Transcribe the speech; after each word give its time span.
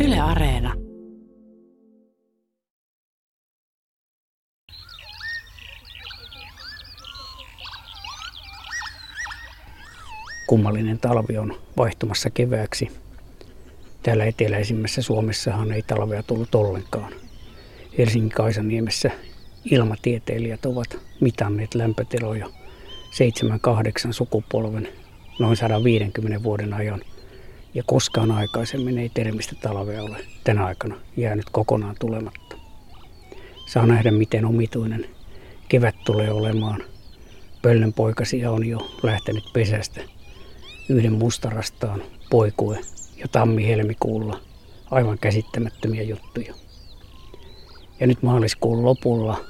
Yle 0.00 0.20
Areena. 0.20 0.74
Kummallinen 10.46 10.98
talvi 10.98 11.38
on 11.38 11.54
vaihtumassa 11.76 12.30
kevääksi. 12.30 12.90
Täällä 14.02 14.24
eteläisimmässä 14.24 15.02
Suomessahan 15.02 15.72
ei 15.72 15.82
talvea 15.82 16.22
tullut 16.22 16.54
ollenkaan. 16.54 17.12
Helsingin 17.98 18.30
Kaisaniemessä 18.30 19.10
ilmatieteilijät 19.64 20.66
ovat 20.66 20.98
mitanneet 21.20 21.74
lämpötiloja 21.74 22.46
7-8 24.06 24.12
sukupolven 24.12 24.88
noin 25.38 25.56
150 25.56 26.42
vuoden 26.42 26.74
ajan. 26.74 27.00
Ja 27.74 27.82
koskaan 27.86 28.30
aikaisemmin 28.30 28.98
ei 28.98 29.08
termistä 29.08 29.54
talvea 29.62 30.02
ole 30.02 30.24
tänä 30.44 30.64
aikana 30.64 30.96
jäänyt 31.16 31.50
kokonaan 31.52 31.96
tulematta. 32.00 32.56
Saa 33.66 33.86
nähdä, 33.86 34.10
miten 34.10 34.44
omituinen 34.44 35.06
kevät 35.68 35.94
tulee 36.04 36.32
olemaan. 36.32 36.84
Pöllönpoikasia 37.62 38.50
on 38.50 38.66
jo 38.66 38.90
lähtenyt 39.02 39.44
pesästä. 39.52 40.00
Yhden 40.88 41.12
mustarastaan 41.12 42.02
poikue 42.30 42.78
ja 43.16 43.28
tammi-helmikuulla 43.32 44.40
aivan 44.90 45.18
käsittämättömiä 45.18 46.02
juttuja. 46.02 46.54
Ja 48.00 48.06
nyt 48.06 48.22
maaliskuun 48.22 48.84
lopulla 48.84 49.44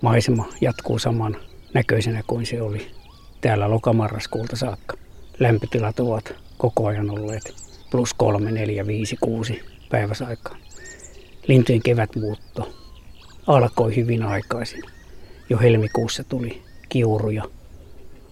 maisema 0.00 0.46
jatkuu 0.60 0.98
saman 0.98 1.36
näköisenä 1.74 2.22
kuin 2.26 2.46
se 2.46 2.62
oli 2.62 2.90
täällä 3.40 3.70
lokamarraskuulta 3.70 4.56
saakka. 4.56 4.96
Lämpötilat 5.38 6.00
ovat 6.00 6.34
koko 6.62 6.86
ajan 6.86 7.10
olleet 7.10 7.54
plus 7.90 8.14
3, 8.14 8.50
4, 8.50 8.86
5, 8.86 9.16
6 9.20 9.60
päiväsaikaan. 9.90 10.60
Lintujen 11.46 11.82
kevätmuutto 11.82 12.72
alkoi 13.46 13.96
hyvin 13.96 14.22
aikaisin. 14.22 14.82
Jo 15.50 15.58
helmikuussa 15.58 16.24
tuli 16.24 16.62
kiuruja. 16.88 17.44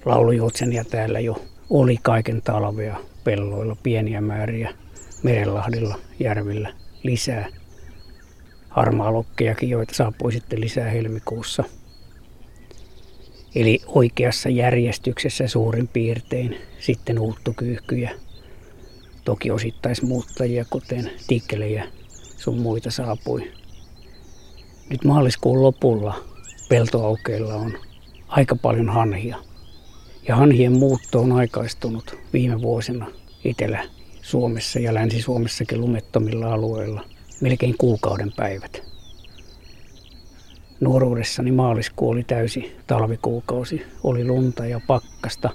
Laulujoutsenia 0.04 0.84
täällä 0.84 1.20
jo 1.20 1.42
oli 1.70 1.96
kaiken 2.02 2.42
talvea 2.42 2.96
pelloilla 3.24 3.76
pieniä 3.82 4.20
määriä, 4.20 4.74
Merenlahdilla, 5.22 5.98
järvillä 6.20 6.72
lisää. 7.02 7.46
Harmaalokkejakin, 8.68 9.68
joita 9.68 9.94
saapui 9.94 10.32
sitten 10.32 10.60
lisää 10.60 10.90
helmikuussa– 10.90 11.64
Eli 13.54 13.80
oikeassa 13.86 14.48
järjestyksessä 14.48 15.48
suurin 15.48 15.88
piirtein 15.88 16.56
sitten 16.78 17.18
uuttokyyhkyjä. 17.18 18.10
Toki 19.24 19.50
osittaismuuttajia, 19.50 20.64
kuten 20.70 21.10
tikkelejä 21.26 21.84
sun 22.36 22.58
muita 22.58 22.90
saapui. 22.90 23.52
Nyt 24.90 25.04
maaliskuun 25.04 25.62
lopulla 25.62 26.24
peltoaukeilla 26.68 27.54
on 27.54 27.78
aika 28.28 28.56
paljon 28.56 28.88
hanhia. 28.88 29.36
Ja 30.28 30.36
hanhien 30.36 30.72
muutto 30.72 31.20
on 31.20 31.32
aikaistunut 31.32 32.18
viime 32.32 32.60
vuosina 32.62 33.06
Etelä-Suomessa 33.44 34.78
ja 34.78 34.94
Länsi-Suomessakin 34.94 35.80
lumettomilla 35.80 36.52
alueilla 36.52 37.04
melkein 37.40 37.74
kuukauden 37.78 38.32
päivät. 38.36 38.89
Nuoruudessani 40.80 41.52
maaliskuu 41.52 42.10
oli 42.10 42.24
täysi 42.24 42.76
talvikuukausi. 42.86 43.82
Oli 44.04 44.24
lunta 44.24 44.66
ja 44.66 44.80
pakkasta, 44.86 45.50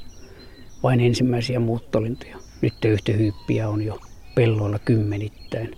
vain 0.83 0.99
ensimmäisiä 0.99 1.59
muuttolintoja. 1.59 2.37
Nyt 2.61 2.73
töyhtöhyyppiä 2.81 3.69
on 3.69 3.81
jo 3.81 3.99
pelloilla 4.35 4.79
kymmenittäin. 4.79 5.77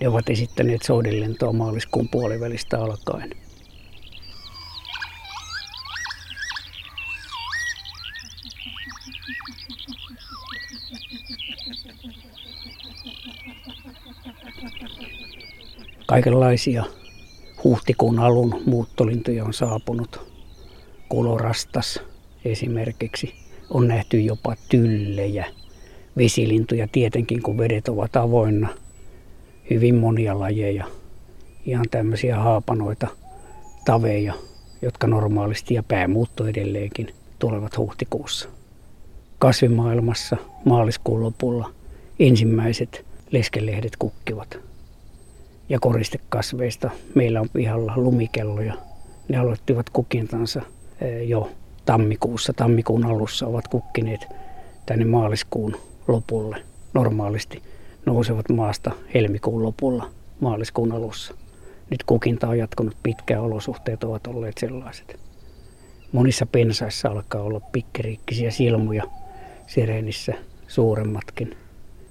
Ne 0.00 0.08
ovat 0.08 0.30
esittäneet 0.30 0.82
soudenlentoa 0.82 1.52
maaliskuun 1.52 2.08
puolivälistä 2.08 2.78
alkaen. 2.78 3.30
Kaikenlaisia 16.06 16.84
huhtikuun 17.76 18.18
alun 18.18 18.62
muuttolintuja 18.66 19.44
on 19.44 19.54
saapunut. 19.54 20.20
Kolorastas 21.08 22.00
esimerkiksi. 22.44 23.34
On 23.70 23.88
nähty 23.88 24.20
jopa 24.20 24.56
tyllejä. 24.68 25.46
Vesilintuja 26.16 26.88
tietenkin, 26.92 27.42
kun 27.42 27.58
vedet 27.58 27.88
ovat 27.88 28.16
avoinna. 28.16 28.68
Hyvin 29.70 29.94
monia 29.94 30.38
lajeja. 30.38 30.84
Ihan 31.66 31.84
tämmöisiä 31.90 32.36
haapanoita, 32.36 33.06
taveja, 33.84 34.34
jotka 34.82 35.06
normaalisti 35.06 35.74
ja 35.74 35.82
päämuutto 35.82 36.46
edelleenkin 36.46 37.14
tulevat 37.38 37.76
huhtikuussa. 37.76 38.48
Kasvimaailmassa 39.38 40.36
maaliskuun 40.64 41.22
lopulla 41.22 41.70
ensimmäiset 42.18 43.04
leskelehdet 43.30 43.92
kukkivat 43.98 44.58
ja 45.68 45.80
koristekasveista. 45.80 46.90
Meillä 47.14 47.40
on 47.40 47.48
pihalla 47.48 47.92
lumikelloja. 47.96 48.74
Ne 49.28 49.38
aloittivat 49.38 49.90
kukintansa 49.90 50.62
eh, 51.00 51.28
jo 51.28 51.50
tammikuussa. 51.84 52.52
Tammikuun 52.52 53.06
alussa 53.06 53.46
ovat 53.46 53.68
kukkineet 53.68 54.26
tänne 54.86 55.04
maaliskuun 55.04 55.76
lopulle. 56.08 56.62
Normaalisti 56.94 57.62
nousevat 58.06 58.48
maasta 58.48 58.90
helmikuun 59.14 59.62
lopulla 59.62 60.10
maaliskuun 60.40 60.92
alussa. 60.92 61.34
Nyt 61.90 62.02
kukinta 62.04 62.48
on 62.48 62.58
jatkunut 62.58 62.96
pitkään, 63.02 63.42
olosuhteet 63.42 64.04
ovat 64.04 64.26
olleet 64.26 64.58
sellaiset. 64.58 65.20
Monissa 66.12 66.46
pensaissa 66.46 67.08
alkaa 67.08 67.42
olla 67.42 67.60
pikkiriikkisiä 67.60 68.50
silmuja, 68.50 69.04
sireenissä 69.66 70.34
suuremmatkin. 70.68 71.56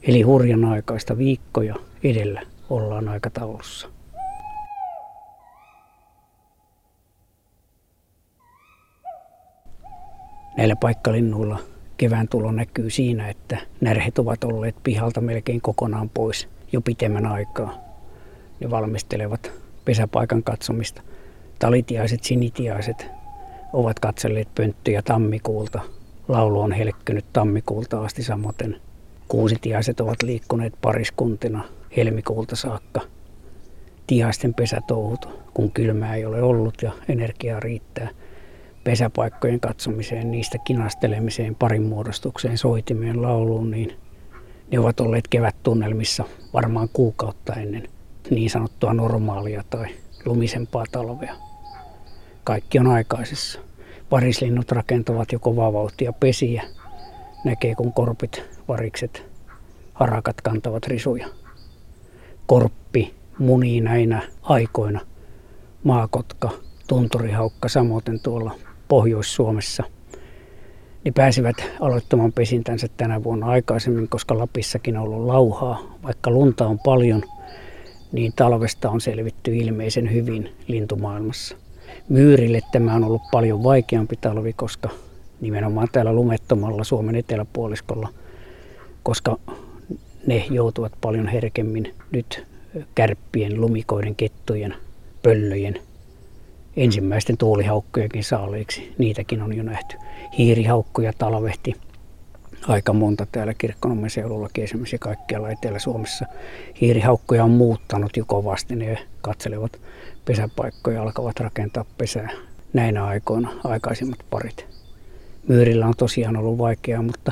Eli 0.04 0.22
hurjan 0.22 0.66
aikaista 0.66 1.18
viikkoja 1.18 1.76
edellä 2.04 2.42
ollaan 2.70 3.10
aikataulussa. 3.10 3.88
Näillä 10.58 10.76
paikkalinnuilla 10.76 11.60
kevään 11.98 12.28
tulo 12.28 12.52
näkyy 12.52 12.90
siinä, 12.90 13.30
että 13.30 13.58
närhet 13.82 14.20
ovat 14.20 14.44
olleet 14.44 14.76
pihalta 14.84 15.22
melkein 15.22 15.62
kokonaan 15.62 16.10
pois 16.10 16.48
jo 16.72 16.82
pitemmän 16.82 17.26
aikaa. 17.26 17.78
Ne 18.60 18.70
valmistelevat 18.70 19.52
pesäpaikan 19.86 20.44
katsomista. 20.44 21.02
Talitiaiset, 21.60 22.24
sinitiaiset 22.24 23.08
ovat 23.74 24.00
katselleet 24.00 24.48
pönttöjä 24.56 25.02
tammikuulta. 25.02 25.80
Laulu 26.28 26.62
on 26.62 26.72
helkkynyt 26.72 27.26
tammikuulta 27.34 28.04
asti 28.04 28.24
samoin. 28.24 28.82
Kuusitiaiset 29.28 30.00
ovat 30.00 30.24
liikkuneet 30.24 30.74
pariskuntina 30.82 31.64
helmikuulta 31.98 32.56
saakka 32.56 33.02
tihaisten 34.08 34.54
pesätouhut, 34.54 35.30
kun 35.54 35.72
kylmää 35.72 36.16
ei 36.16 36.26
ole 36.26 36.42
ollut 36.42 36.82
ja 36.82 36.92
energiaa 37.10 37.60
riittää 37.60 38.10
pesäpaikkojen 38.84 39.60
katsomiseen, 39.60 40.32
niistä 40.32 40.58
kinastelemiseen, 40.58 41.56
parin 41.56 41.84
muodostukseen, 41.84 42.58
soitimeen, 42.58 43.22
lauluun, 43.22 43.72
niin 43.72 43.94
ne 44.72 44.80
ovat 44.80 45.00
olleet 45.00 45.28
kevättunnelmissa 45.28 46.24
varmaan 46.54 46.90
kuukautta 46.94 47.54
ennen 47.54 47.88
niin 48.30 48.50
sanottua 48.50 48.94
normaalia 48.94 49.64
tai 49.70 49.86
lumisempaa 50.26 50.86
talvea. 50.92 51.36
Kaikki 52.44 52.80
on 52.80 52.88
aikaisessa. 52.88 53.60
Varislinnut 54.12 54.72
rakentavat 54.72 55.32
jo 55.32 55.40
kovaa 55.40 55.74
vauhtia 55.74 56.14
pesiä. 56.14 56.64
Näkee 57.46 57.76
kun 57.76 57.94
korpit, 57.94 58.44
varikset, 58.68 59.26
harakat 59.94 60.42
kantavat 60.42 60.88
risuja 60.88 61.28
korppi 62.48 63.14
munii 63.40 63.82
näinä 63.82 64.22
aikoina. 64.42 65.00
Maakotka, 65.84 66.50
tunturihaukka, 66.88 67.70
samoin 67.70 68.04
tuolla 68.24 68.52
Pohjois-Suomessa. 68.88 69.84
Ne 71.06 71.12
pääsivät 71.12 71.56
aloittamaan 71.80 72.32
pesintänsä 72.32 72.88
tänä 72.98 73.24
vuonna 73.24 73.48
aikaisemmin, 73.48 74.10
koska 74.10 74.38
Lapissakin 74.38 74.98
on 74.98 75.04
ollut 75.04 75.26
lauhaa. 75.26 75.98
Vaikka 76.04 76.32
lunta 76.32 76.68
on 76.68 76.80
paljon, 76.80 77.24
niin 78.12 78.34
talvesta 78.36 78.90
on 78.90 79.02
selvitty 79.02 79.56
ilmeisen 79.56 80.14
hyvin 80.14 80.50
lintumaailmassa. 80.68 81.58
Myyrille 82.10 82.62
tämä 82.72 82.96
on 82.96 83.04
ollut 83.04 83.22
paljon 83.32 83.64
vaikeampi 83.64 84.16
talvi, 84.22 84.54
koska 84.54 84.90
nimenomaan 85.42 85.88
täällä 85.92 86.14
lumettomalla 86.14 86.84
Suomen 86.84 87.16
eteläpuoliskolla, 87.16 88.10
koska 89.04 89.38
ne 90.28 90.46
joutuvat 90.50 90.92
paljon 91.02 91.28
herkemmin 91.28 91.94
nyt 92.12 92.46
kärppien, 92.96 93.62
lumikoiden, 93.62 94.16
kettujen, 94.16 94.76
pöllöjen, 95.24 95.80
ensimmäisten 96.78 97.38
tuulihaukkojenkin 97.38 98.24
saaleiksi. 98.24 98.94
Niitäkin 98.98 99.42
on 99.42 99.58
jo 99.58 99.64
nähty. 99.64 99.98
Hiirihaukkoja 100.38 101.14
talvehti 101.18 101.74
aika 102.68 102.94
monta 102.94 103.28
täällä 103.32 103.54
Kirkkonummen 103.54 104.10
seudullakin 104.10 104.64
esimerkiksi 104.64 104.98
kaikkialla 104.98 105.50
Etelä-Suomessa. 105.50 106.26
Hiirihaukkoja 106.82 107.44
on 107.44 107.52
muuttanut 107.52 108.18
jo 108.18 108.26
kovasti, 108.28 108.76
ne 108.76 108.98
katselevat 109.22 109.80
pesäpaikkoja, 110.26 111.02
alkavat 111.02 111.40
rakentaa 111.40 111.86
pesää 111.98 112.30
näinä 112.74 113.06
aikoina 113.06 113.50
aikaisimmat 113.64 114.20
parit. 114.30 114.66
Myyrillä 115.48 115.88
on 115.88 115.94
tosiaan 115.98 116.38
ollut 116.38 116.58
vaikeaa, 116.58 117.02
mutta 117.02 117.32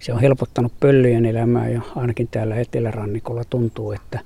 se 0.00 0.12
on 0.12 0.20
helpottanut 0.20 0.72
pöllöjen 0.80 1.26
elämää 1.26 1.68
ja 1.68 1.80
ainakin 1.96 2.28
täällä 2.28 2.56
etelärannikolla 2.56 3.44
tuntuu, 3.50 3.92
että 3.92 4.20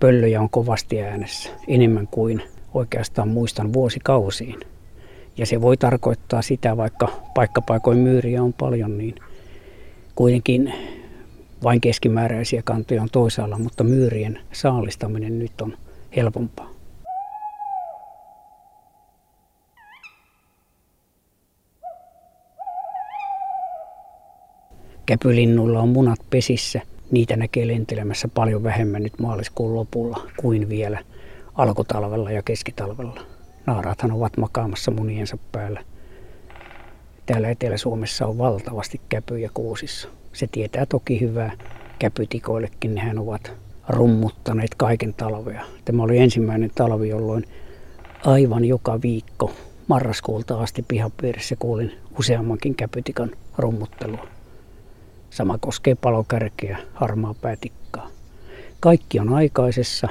pöllöjä 0.00 0.40
on 0.40 0.50
kovasti 0.50 1.02
äänessä 1.02 1.50
enemmän 1.68 2.08
kuin 2.10 2.42
oikeastaan 2.74 3.28
muistan 3.28 3.72
vuosikausiin. 3.72 4.60
Ja 5.36 5.46
se 5.46 5.60
voi 5.60 5.76
tarkoittaa 5.76 6.42
sitä, 6.42 6.76
vaikka 6.76 7.08
paikkapaikoin 7.34 7.98
myyriä 7.98 8.42
on 8.42 8.52
paljon, 8.52 8.98
niin 8.98 9.14
kuitenkin 10.14 10.72
vain 11.62 11.80
keskimääräisiä 11.80 12.62
kantoja 12.62 13.02
on 13.02 13.08
toisaalla, 13.12 13.58
mutta 13.58 13.84
myyrien 13.84 14.38
saalistaminen 14.52 15.38
nyt 15.38 15.60
on 15.60 15.76
helpompaa. 16.16 16.73
Käpylinnulla 25.06 25.80
on 25.80 25.88
munat 25.88 26.20
pesissä. 26.30 26.80
Niitä 27.10 27.36
näkee 27.36 27.66
lentelemässä 27.66 28.28
paljon 28.28 28.62
vähemmän 28.62 29.02
nyt 29.02 29.18
maaliskuun 29.18 29.74
lopulla 29.74 30.28
kuin 30.36 30.68
vielä 30.68 30.98
alkutalvella 31.54 32.30
ja 32.30 32.42
keskitalvella. 32.42 33.20
Naaraathan 33.66 34.12
ovat 34.12 34.36
makaamassa 34.36 34.90
muniensa 34.90 35.38
päällä. 35.52 35.84
Täällä 37.26 37.50
Etelä-Suomessa 37.50 38.26
on 38.26 38.38
valtavasti 38.38 39.00
käpyjä 39.08 39.50
kuusissa. 39.54 40.08
Se 40.32 40.46
tietää 40.52 40.86
toki 40.86 41.20
hyvää 41.20 41.52
käpytikoillekin. 41.98 42.94
Nehän 42.94 43.18
ovat 43.18 43.52
rummuttaneet 43.88 44.74
kaiken 44.74 45.14
talvea. 45.14 45.64
Tämä 45.84 46.02
oli 46.02 46.18
ensimmäinen 46.18 46.70
talvi, 46.74 47.08
jolloin 47.08 47.44
aivan 48.24 48.64
joka 48.64 49.02
viikko 49.02 49.52
marraskuulta 49.88 50.60
asti 50.60 50.84
pihapiirissä 50.88 51.56
kuulin 51.58 51.92
useammankin 52.18 52.74
käpytikan 52.74 53.30
rummuttelua. 53.58 54.26
Sama 55.34 55.58
koskee 55.58 55.94
palokärkeä, 55.94 56.78
harmaa 56.94 57.34
päätikkaa. 57.34 58.08
Kaikki 58.80 59.20
on 59.20 59.34
aikaisessa 59.34 60.08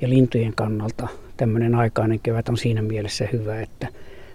ja 0.00 0.08
lintujen 0.08 0.54
kannalta 0.54 1.08
tämmöinen 1.36 1.74
aikainen 1.74 2.20
kevät 2.20 2.48
on 2.48 2.56
siinä 2.56 2.82
mielessä 2.82 3.28
hyvä, 3.32 3.60
että 3.60 3.88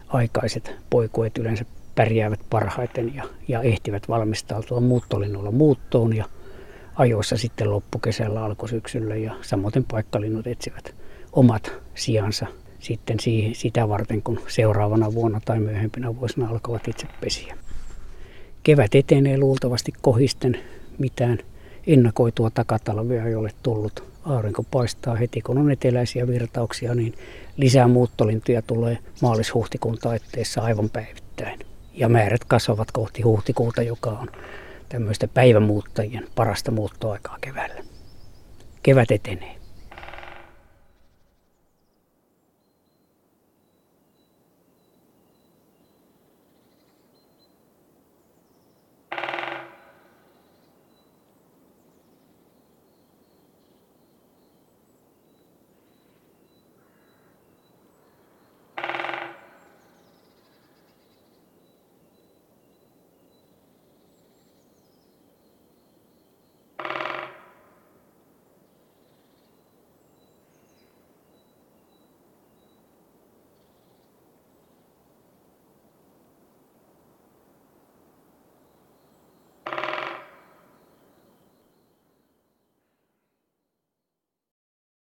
aikaiset 0.08 0.76
poikueet 0.90 1.38
yleensä 1.38 1.66
pärjäävät 1.96 2.40
parhaiten 2.50 3.16
ja, 3.16 3.24
ja 3.48 3.62
ehtivät 3.62 4.10
valmistautua 4.10 4.80
muuttolinnulla 4.80 5.52
muuttoon 5.52 6.16
ja 6.16 6.26
ajoissa 6.96 7.38
sitten 7.38 7.72
loppukesällä 7.72 8.44
alkusyksyllä 8.44 9.16
ja 9.16 9.36
samoin 9.42 9.86
paikkalinnut 9.92 10.48
etsivät 10.48 10.96
omat 11.32 11.72
sijansa 11.96 12.46
sitten 12.80 13.18
sitä 13.54 13.90
varten, 13.90 14.22
kun 14.22 14.40
seuraavana 14.48 15.14
vuonna 15.14 15.42
tai 15.46 15.60
myöhempinä 15.60 16.16
vuosina 16.16 16.50
alkavat 16.50 16.88
itse 16.88 17.08
pesiä. 17.22 17.58
Kevät 18.64 18.96
etenee 18.96 19.38
luultavasti 19.38 19.94
kohisten 20.02 20.60
mitään 20.98 21.40
ennakoitua 21.88 22.50
takatalvea 22.50 23.26
ei 23.26 23.36
ole 23.36 23.52
tullut. 23.64 24.04
Aurinko 24.26 24.64
paistaa 24.64 25.16
heti, 25.16 25.42
kun 25.42 25.58
on 25.58 25.72
eteläisiä 25.72 26.28
virtauksia, 26.28 26.96
niin 26.96 27.14
lisää 27.58 27.88
muuttolintuja 27.88 28.62
tulee 28.62 28.98
maalis-huhtikuun 29.22 29.98
taitteessa 29.98 30.62
aivan 30.62 30.90
päivittäin. 30.90 31.60
Ja 31.94 32.10
määrät 32.10 32.44
kasvavat 32.44 32.92
kohti 32.92 33.22
huhtikuuta, 33.22 33.82
joka 33.82 34.10
on 34.10 34.28
tämmöistä 34.90 35.28
päivämuuttajien 35.28 36.28
parasta 36.36 36.72
muuttoaikaa 36.72 37.38
keväällä. 37.42 37.84
Kevät 38.84 39.12
etenee. 39.12 39.63